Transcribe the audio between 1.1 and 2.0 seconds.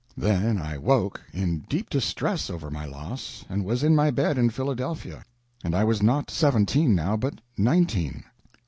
in deep